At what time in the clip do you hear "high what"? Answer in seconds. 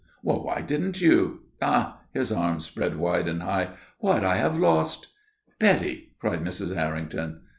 3.43-4.25